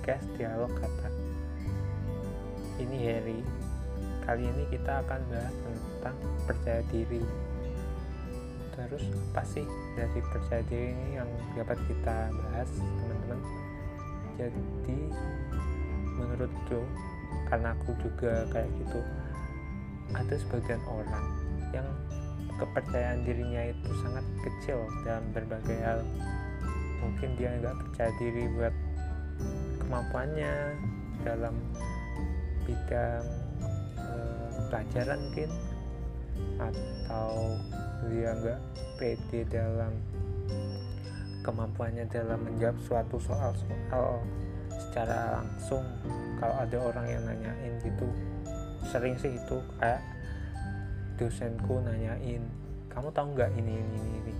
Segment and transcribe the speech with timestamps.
[0.00, 1.12] podcast dialog kata.
[2.80, 3.44] Ini Harry.
[4.24, 6.16] Kali ini kita akan bahas tentang
[6.48, 7.20] percaya diri.
[8.72, 9.68] Terus apa sih
[10.00, 13.40] dari percaya diri ini yang dapat kita bahas teman-teman?
[14.40, 15.00] Jadi
[16.16, 16.80] menurutku
[17.52, 19.04] karena aku juga kayak gitu
[20.16, 21.26] ada sebagian orang
[21.76, 21.84] yang
[22.56, 26.00] kepercayaan dirinya itu sangat kecil dalam berbagai hal.
[27.04, 28.72] Mungkin dia nggak percaya diri buat
[29.90, 30.54] kemampuannya
[31.26, 31.58] dalam
[32.62, 33.26] bidang
[33.98, 35.50] eh, pelajaran mungkin?
[36.62, 37.58] Atau
[38.06, 38.60] dia nggak
[39.02, 39.90] pede dalam
[41.42, 44.22] kemampuannya dalam menjawab suatu soal-soal
[44.78, 45.82] secara langsung?
[46.38, 48.06] Kalau ada orang yang nanyain gitu
[48.86, 49.98] sering sih itu kayak
[51.18, 52.40] dosenku nanyain
[52.88, 54.34] kamu tahu nggak ini ini ini,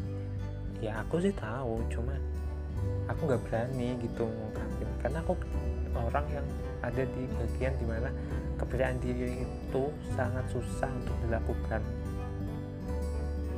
[0.80, 2.16] ya aku sih tahu cuma
[3.10, 5.32] aku nggak berani gitu ngungkapin karena aku
[5.96, 6.46] orang yang
[6.80, 8.08] ada di bagian di mana
[8.56, 9.82] kepercayaan diri itu
[10.16, 11.82] sangat susah untuk dilakukan.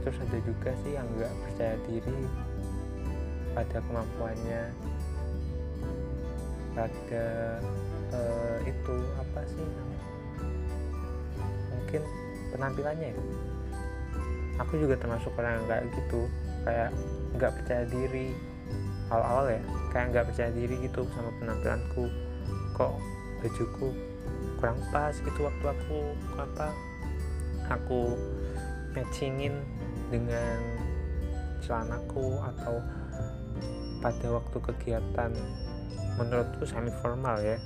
[0.03, 2.19] Terus ada juga sih yang nggak percaya diri
[3.53, 4.63] pada kemampuannya
[6.73, 7.27] pada
[8.17, 9.69] uh, itu apa sih
[11.71, 12.03] mungkin
[12.57, 13.23] penampilannya ya.
[14.65, 16.21] Aku juga termasuk orang yang kayak gitu
[16.65, 16.91] kayak
[17.37, 18.27] nggak percaya diri
[19.13, 22.09] awal-awal ya kayak nggak percaya diri gitu sama penampilanku.
[22.73, 22.93] Kok
[23.45, 23.89] bajuku
[24.57, 25.99] kurang pas gitu waktu aku
[26.41, 26.69] apa
[27.69, 28.17] aku
[28.97, 29.61] matchingin
[30.09, 30.57] dengan
[31.61, 32.81] celanaku atau
[34.01, 35.31] pada waktu kegiatan
[36.19, 37.59] menurutku semi formal ya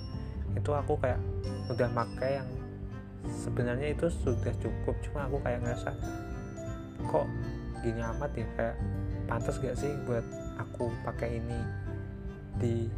[0.57, 1.21] itu aku kayak
[1.69, 2.49] udah pakai yang
[3.29, 4.95] sebenarnya itu sudah cukup.
[5.05, 5.91] Cuma aku kayak ngerasa
[7.07, 7.27] kok
[7.83, 8.47] gini amat ya?
[8.57, 8.77] Kayak
[9.27, 10.25] pantas gak sih buat
[10.57, 11.61] aku pakai ini
[12.57, 12.89] di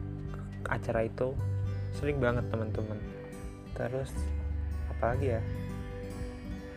[0.66, 1.34] acara itu
[1.94, 2.98] sering banget teman-teman.
[3.74, 4.10] Terus
[4.90, 5.42] apalagi ya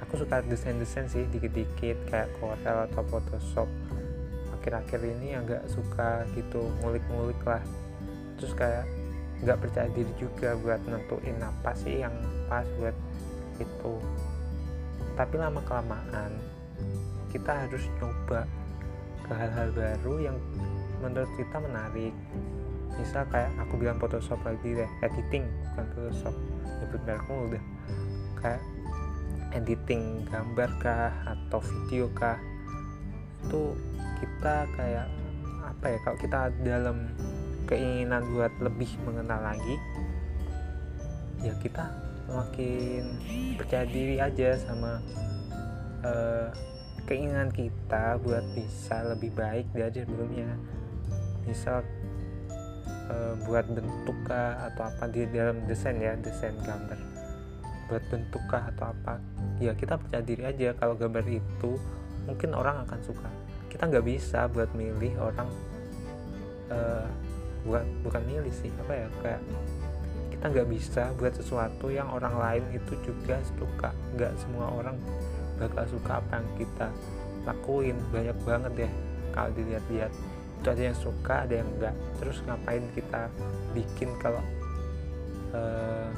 [0.01, 3.69] aku suka desain-desain sih dikit-dikit kayak Corel atau Photoshop.
[4.59, 7.61] Akhir-akhir ini agak suka gitu ngulik-ngulik lah.
[8.37, 8.85] Terus kayak
[9.41, 12.13] nggak percaya diri juga buat nentuin apa sih yang
[12.45, 12.93] pas buat
[13.57, 13.93] itu.
[15.17, 16.37] Tapi lama kelamaan
[17.33, 18.45] kita harus coba
[19.31, 20.37] ke hal-hal baru yang
[20.99, 22.11] menurut kita menarik.
[22.99, 26.35] Misal kayak aku bilang Photoshop lagi deh editing bukan Photoshop.
[26.83, 27.63] Nyebut merekmu udah.
[28.35, 28.61] Kayak
[29.55, 32.35] editing gambar kah atau video kah.
[33.47, 33.79] Itu
[34.19, 35.07] kita kayak
[35.63, 36.97] apa ya kalau kita dalam
[37.71, 39.79] keinginan buat lebih mengenal lagi
[41.41, 41.87] ya kita
[42.29, 43.17] makin
[43.57, 45.01] percaya diri aja sama
[46.05, 46.53] uh,
[47.05, 50.49] keinginan kita buat bisa lebih baik dari sebelumnya.
[51.45, 51.81] Misal
[53.09, 56.99] uh, buat bentuk kah atau apa di dalam desain ya desain gambar.
[57.91, 59.19] Buat bentuk kah atau apa
[59.61, 61.77] ya kita percaya diri aja kalau gambar itu
[62.25, 63.29] mungkin orang akan suka.
[63.67, 65.49] Kita nggak bisa buat milih orang
[66.71, 67.07] uh,
[67.61, 69.41] bukan bukan milih sih apa ya kayak
[70.33, 73.91] kita nggak bisa buat sesuatu yang orang lain itu juga suka.
[74.17, 74.97] Nggak semua orang
[75.61, 76.87] bakal suka apa yang kita
[77.45, 77.97] lakuin.
[78.09, 78.91] Banyak banget deh
[79.29, 80.11] kalau dilihat-lihat.
[80.61, 83.29] Itu ada yang suka ada yang enggak terus ngapain kita
[83.73, 84.41] bikin kalau
[85.53, 86.09] uh,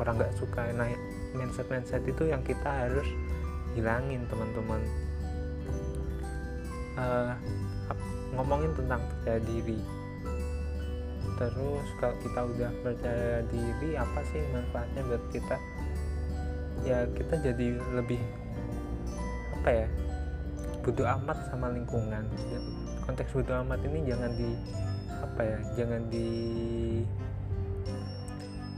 [0.00, 0.68] orang nggak suka?
[0.76, 0.88] Nah
[1.36, 3.08] mindset mindset itu yang kita harus
[3.76, 4.80] hilangin teman-teman.
[7.00, 7.32] Uh,
[8.34, 9.78] ngomongin tentang percaya diri.
[11.40, 15.56] Terus kalau kita udah percaya diri apa sih manfaatnya buat kita?
[16.84, 18.20] Ya kita jadi lebih
[19.60, 19.88] apa ya
[20.80, 22.24] bodoh amat sama lingkungan.
[23.04, 24.50] Konteks bodoh amat ini jangan di
[25.20, 26.28] apa ya jangan di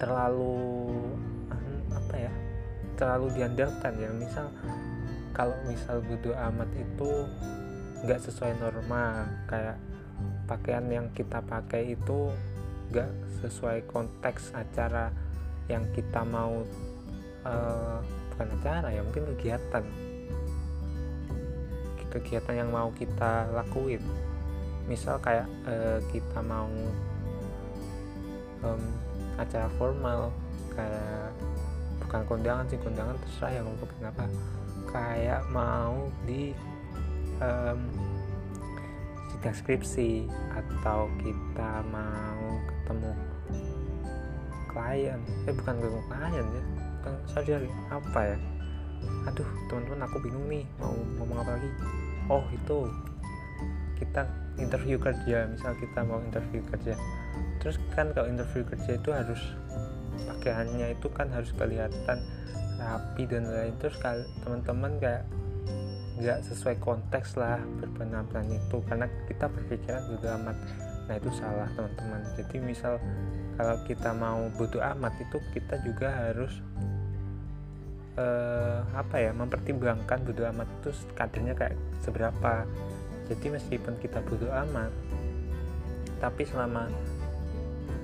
[0.02, 0.58] terlalu
[1.94, 2.32] apa ya
[2.98, 4.10] terlalu diandalkan ya.
[4.10, 4.50] Misal
[5.30, 7.10] kalau misal bodoh amat itu
[8.02, 9.78] nggak sesuai norma kayak
[10.50, 12.34] pakaian yang kita pakai itu
[12.90, 13.10] nggak
[13.46, 15.14] sesuai konteks acara
[15.70, 16.66] yang kita mau
[17.46, 18.02] uh,
[18.34, 19.86] bukan acara ya mungkin kegiatan
[22.12, 24.04] kegiatan yang mau kita lakuin.
[24.84, 26.68] Misal kayak uh, kita mau
[28.60, 28.82] um,
[29.40, 30.28] acara formal
[30.76, 31.32] kayak
[32.04, 34.24] bukan kondangan sih kondangan terserah yang mau kenapa
[34.92, 36.52] kayak mau di
[37.40, 37.80] um,
[39.32, 43.12] sidang skripsi atau kita mau ketemu
[44.68, 45.20] klien.
[45.48, 46.64] Eh bukan ketemu klien ya
[47.02, 48.36] bukan sorry apa ya
[49.28, 51.70] aduh teman-teman aku bingung nih mau ngomong apa lagi?
[52.30, 52.76] Oh itu
[53.98, 54.26] kita
[54.58, 56.94] interview kerja misal kita mau interview kerja.
[57.62, 59.40] Terus kan kalau interview kerja itu harus
[60.26, 62.18] pakaiannya itu kan harus kelihatan
[62.82, 65.22] rapi dan lain terus kalau teman-teman kayak
[66.18, 70.56] nggak sesuai konteks lah berpenampilan itu karena kita berpikiran juga amat.
[71.08, 72.20] Nah itu salah teman-teman.
[72.38, 73.00] Jadi misal
[73.56, 76.52] kalau kita mau butuh amat itu kita juga harus
[78.18, 82.66] uh, apa ya mempertimbangkan butuh amat itu kadarnya kayak seberapa.
[83.30, 84.92] Jadi meskipun kita butuh amat
[86.22, 86.86] tapi selama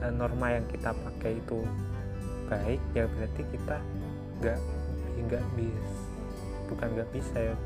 [0.03, 1.63] uh, norma yang kita pakai itu
[2.51, 3.79] baik ya berarti kita
[4.43, 4.59] nggak
[5.29, 5.95] nggak bisa
[6.69, 7.57] bukan nggak bisa ya.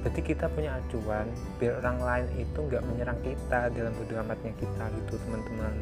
[0.00, 1.26] Berarti kita punya acuan
[1.58, 5.74] biar orang lain itu nggak menyerang kita dalam bodo amatnya kita gitu teman-teman.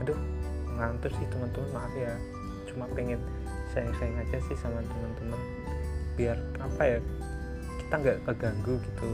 [0.00, 0.18] Aduh
[0.80, 2.14] ngantuk sih teman-teman maaf ya.
[2.66, 3.20] Cuma pengen
[3.72, 5.40] sayang-sayang aja sih sama teman-teman.
[6.18, 6.98] Biar apa ya
[7.80, 9.10] kita nggak keganggu gitu.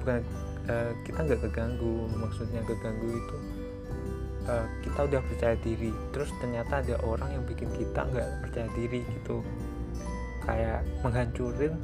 [0.00, 0.20] Bukan
[0.68, 3.36] uh, kita nggak keganggu maksudnya keganggu itu
[4.48, 5.90] uh, kita udah percaya diri.
[6.12, 9.44] Terus ternyata ada orang yang bikin kita nggak percaya diri gitu.
[10.44, 11.74] Kayak menghancurin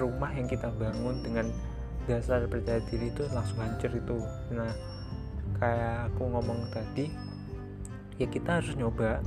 [0.00, 1.46] rumah yang kita bangun dengan
[2.08, 4.18] dasar percaya diri itu langsung hancur itu.
[4.52, 4.72] Nah
[5.58, 7.10] kayak aku ngomong tadi
[8.18, 9.18] ya kita harus nyoba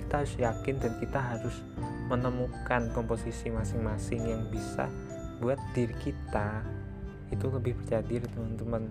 [0.00, 1.56] kita harus yakin dan kita harus
[2.08, 4.88] menemukan komposisi masing-masing yang bisa
[5.38, 6.64] buat diri kita
[7.28, 8.88] itu lebih percaya diri teman-teman.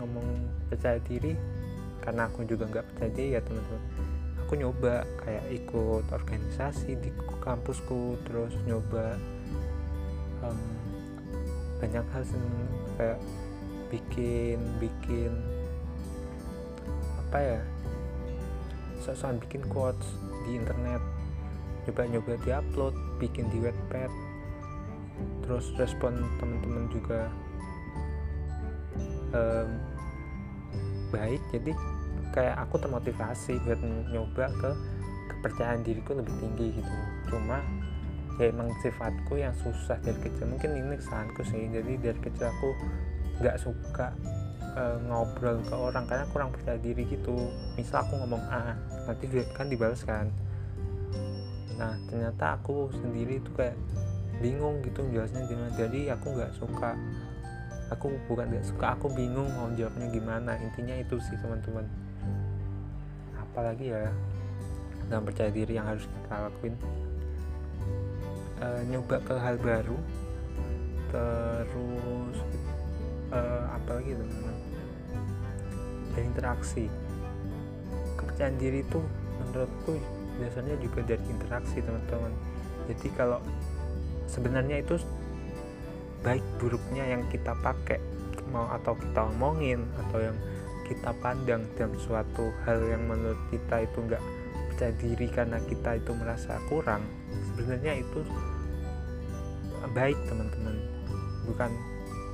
[0.00, 0.28] Ngomong
[0.72, 1.36] percaya diri
[2.00, 3.84] karena aku juga nggak percaya diri ya teman-teman.
[4.48, 9.14] Aku nyoba kayak ikut organisasi di kampusku terus nyoba
[10.42, 10.58] um,
[11.80, 12.40] banyak hal sih
[12.98, 13.20] kayak
[13.88, 15.32] bikin bikin
[17.28, 17.60] apa ya
[19.00, 20.04] soal bikin quotes
[20.44, 21.00] di internet.
[21.88, 24.12] Nyoba-nyoba di upload bikin di webpad
[25.44, 27.28] terus respon teman-teman juga
[29.34, 29.68] um,
[31.10, 31.42] baik.
[31.50, 31.72] Jadi
[32.30, 33.80] kayak aku termotivasi buat
[34.14, 34.70] nyoba ke
[35.34, 36.94] kepercayaan diriku lebih tinggi gitu.
[37.34, 37.58] Cuma
[38.38, 40.48] ya emang sifatku yang susah dari kecil.
[40.48, 41.68] Mungkin ini kesalahanku sih.
[41.68, 42.70] Jadi dari kecil aku
[43.40, 44.14] nggak suka
[44.80, 47.52] uh, ngobrol ke orang karena kurang percaya diri gitu.
[47.76, 48.74] Misal aku ngomong A
[49.04, 50.32] nanti kan dibalas kan.
[51.76, 53.76] Nah ternyata aku sendiri itu kayak
[54.40, 55.70] bingung gitu jelasnya gimana.
[55.76, 56.96] Jadi aku nggak suka.
[57.90, 60.54] Aku bukan gak suka aku bingung mau jawabnya gimana.
[60.62, 61.82] Intinya itu sih teman-teman.
[63.34, 64.14] Apalagi ya
[65.10, 66.78] dalam percaya diri yang harus kita lakuin.
[68.62, 69.98] E, nyoba ke hal baru.
[71.10, 72.38] Terus
[73.34, 73.40] e,
[73.74, 74.14] apalagi
[76.10, 76.84] teman-teman berinteraksi.
[78.18, 79.00] Kepercayaan diri itu
[79.40, 79.94] menurutku
[80.40, 82.32] biasanya juga dari interaksi teman-teman.
[82.90, 83.38] Jadi kalau
[84.26, 84.98] sebenarnya itu
[86.20, 88.00] baik buruknya yang kita pakai
[88.50, 90.36] mau atau kita omongin atau yang
[90.90, 94.22] kita pandang dalam suatu hal yang menurut kita itu nggak
[94.74, 97.06] percaya diri karena kita itu merasa kurang
[97.54, 98.20] sebenarnya itu
[99.94, 100.76] baik teman-teman.
[101.46, 101.70] Bukan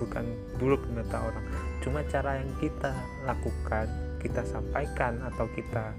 [0.00, 0.24] bukan
[0.60, 1.46] buruk mata orang
[1.86, 2.90] cuma cara yang kita
[3.22, 3.86] lakukan
[4.18, 5.94] kita sampaikan atau kita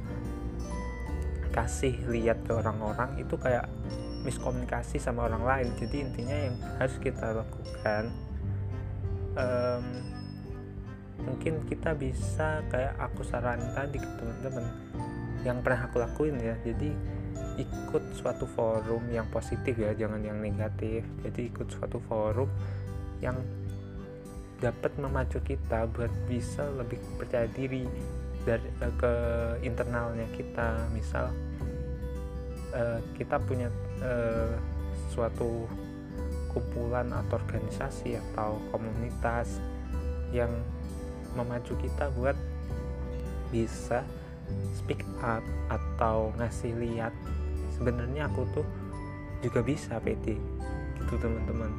[1.55, 3.65] kasih lihat ke orang-orang itu kayak
[4.27, 5.67] miskomunikasi sama orang lain.
[5.79, 8.11] Jadi intinya yang harus kita lakukan
[9.39, 9.85] um,
[11.23, 14.65] mungkin kita bisa kayak aku saran tadi ke teman-teman
[15.47, 16.59] yang pernah aku lakuin ya.
[16.61, 16.91] Jadi
[17.57, 21.07] ikut suatu forum yang positif ya jangan yang negatif.
[21.23, 22.51] Jadi ikut suatu forum
[23.17, 23.39] yang
[24.57, 27.85] dapat memacu kita buat bisa lebih percaya diri
[28.41, 29.13] dari eh, ke
[29.61, 30.89] internalnya kita.
[30.93, 31.29] Misal
[32.73, 33.69] uh, kita punya
[34.01, 34.57] uh,
[35.13, 35.69] suatu
[36.51, 39.61] kumpulan atau organisasi atau komunitas
[40.33, 40.49] yang
[41.37, 42.35] memacu kita buat
[43.53, 44.01] bisa
[44.73, 47.13] speak up atau ngasih lihat.
[47.77, 48.65] Sebenarnya aku tuh
[49.45, 50.33] juga bisa PD
[50.97, 51.69] gitu teman-teman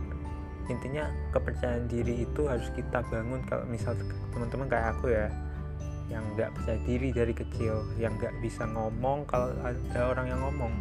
[0.68, 3.96] intinya kepercayaan diri itu harus kita bangun kalau misal
[4.36, 5.32] teman-teman kayak aku ya
[6.08, 10.72] yang nggak percaya diri dari kecil yang nggak bisa ngomong kalau ada orang yang ngomong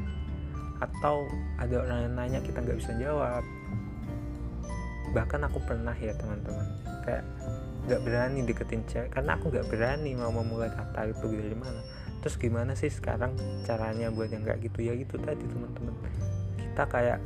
[0.80, 1.28] atau
[1.60, 3.44] ada orang yang nanya kita nggak bisa jawab.
[5.12, 6.68] Bahkan aku pernah ya teman-teman
[7.04, 7.24] kayak
[7.88, 11.82] nggak berani deketin cewek karena aku nggak berani mau memulai kata itu dari mana.
[12.24, 14.80] Terus gimana sih sekarang caranya buat yang nggak gitu?
[14.84, 15.96] Ya gitu tadi teman-teman.
[16.60, 17.20] Kita kayak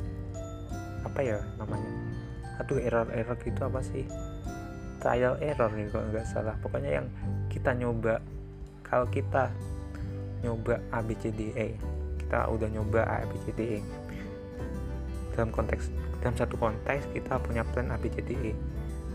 [1.02, 2.11] apa ya namanya
[2.60, 4.04] aduh error-error gitu apa sih?
[5.02, 6.54] Trial error nih kalau nggak salah.
[6.60, 7.06] Pokoknya yang
[7.48, 8.22] kita nyoba
[8.84, 9.50] kalau kita
[10.44, 11.74] nyoba A B C D E.
[12.20, 13.80] Kita udah nyoba A B C D E.
[15.32, 15.88] Dalam konteks
[16.22, 18.52] dalam satu konteks kita punya plan A B C D E.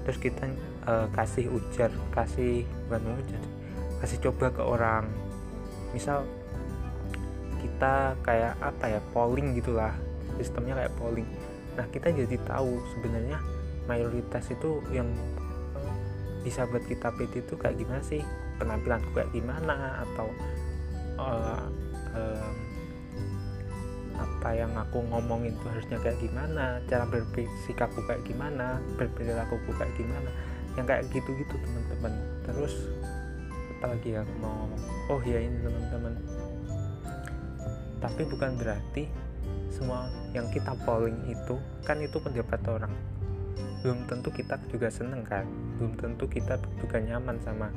[0.04, 0.48] Terus kita
[0.88, 3.44] uh, kasih ujar kasih bukan ujar
[4.04, 5.06] kasih coba ke orang.
[5.96, 6.28] Misal
[7.64, 9.96] kita kayak apa ya polling gitulah.
[10.36, 11.26] Sistemnya kayak polling
[11.78, 13.38] nah kita jadi tahu sebenarnya
[13.88, 15.08] mayoritas itu yang
[16.48, 18.24] bisa buat kita pede itu kayak gimana sih?
[18.56, 20.04] Penampilanku kayak gimana?
[20.08, 20.28] Atau
[21.20, 21.68] uh,
[22.16, 22.56] um,
[24.16, 26.80] apa yang aku ngomongin itu harusnya kayak gimana?
[26.88, 28.80] Cara bersikapku kayak gimana?
[28.96, 30.30] Berperilakuku kayak gimana?
[30.80, 32.14] Yang kayak gitu-gitu teman-teman.
[32.48, 32.74] Terus
[33.78, 34.72] apalagi ya mau
[35.12, 36.14] oh ya ini teman-teman.
[38.00, 39.27] Tapi bukan berarti
[39.78, 42.90] semua yang kita polling itu kan itu pendapat orang.
[43.86, 45.46] Belum tentu kita juga seneng kan?
[45.78, 47.70] Belum tentu kita juga nyaman sama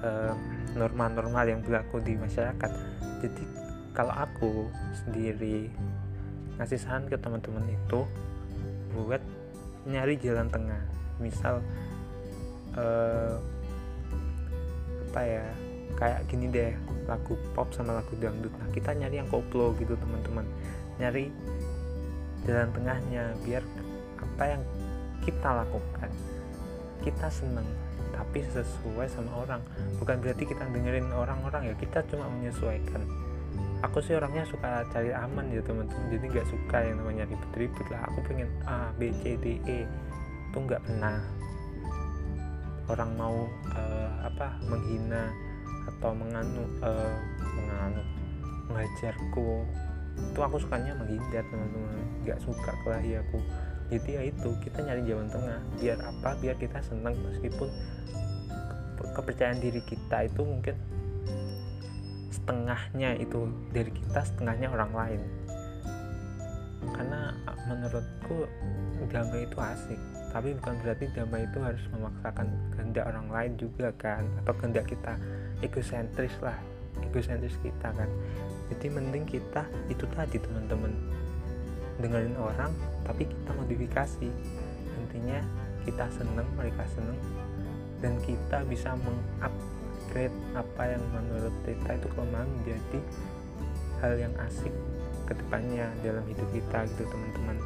[0.00, 0.32] uh,
[0.72, 2.72] norma-norma yang berlaku di masyarakat.
[3.20, 3.44] Jadi
[3.92, 4.72] kalau aku
[5.04, 5.68] sendiri
[6.56, 8.08] ngasih saran ke teman-teman itu
[8.96, 9.20] buat
[9.84, 10.80] nyari jalan tengah.
[11.20, 11.60] Misal
[12.80, 13.36] uh,
[15.08, 15.44] apa ya
[15.98, 16.72] kayak gini deh
[17.10, 18.52] lagu pop sama lagu dangdut.
[18.56, 20.48] Nah kita nyari yang koplo gitu teman-teman
[20.98, 21.30] nyari
[22.46, 23.62] jalan tengahnya biar
[24.18, 24.62] apa yang
[25.22, 26.10] kita lakukan
[27.02, 27.66] kita seneng
[28.18, 29.62] tapi sesuai sama orang.
[30.02, 33.06] Bukan berarti kita dengerin orang-orang ya kita cuma menyesuaikan.
[33.86, 36.10] Aku sih orangnya suka cari aman ya teman-teman.
[36.10, 38.02] Jadi nggak suka yang namanya ribet-ribet lah.
[38.10, 39.86] Aku pengen A B C D E.
[40.50, 41.22] Tuh nggak pernah.
[42.90, 45.30] Orang mau uh, apa menghina
[45.86, 47.14] atau menganu uh,
[47.54, 48.02] menganu
[48.66, 49.62] mengajarku
[50.18, 51.98] itu aku sukanya menghindar teman-teman.
[52.26, 53.38] Nggak suka kelahi aku.
[53.88, 55.58] Jadi ya itu kita nyari jalan tengah.
[55.80, 56.36] Biar apa?
[56.38, 57.68] Biar kita senang meskipun
[59.18, 60.76] kepercayaan diri kita itu mungkin
[62.30, 65.20] setengahnya itu dari kita setengahnya orang lain.
[66.94, 67.34] Karena
[67.66, 68.46] menurutku
[69.08, 70.00] damai itu asik.
[70.28, 72.46] Tapi bukan berarti damai itu harus memaksakan
[72.76, 74.22] kehendak orang lain juga kan?
[74.44, 75.16] Atau kehendak kita.
[75.64, 76.56] Egosentris lah.
[77.00, 78.10] Egosentris kita kan
[78.68, 80.92] jadi mending kita itu tadi teman-teman.
[81.98, 82.70] Dengerin orang
[83.02, 84.28] tapi kita modifikasi.
[85.00, 85.40] Intinya
[85.82, 87.16] kita seneng mereka seneng
[87.98, 93.00] dan kita bisa mengupgrade upgrade apa yang menurut kita itu kelemahan menjadi
[94.00, 94.72] hal yang asik
[95.28, 97.56] ke depannya dalam hidup kita gitu teman-teman.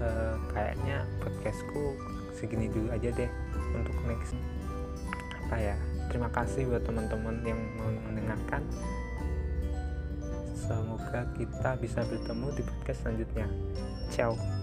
[0.00, 0.08] E,
[0.56, 1.92] kayaknya podcastku
[2.32, 3.28] segini dulu aja deh
[3.76, 4.32] untuk next.
[5.44, 5.76] Apa ya?
[6.08, 8.64] Terima kasih buat teman-teman yang mau mendengarkan
[10.72, 13.46] semoga kita bisa bertemu di podcast selanjutnya.
[14.08, 14.61] Ciao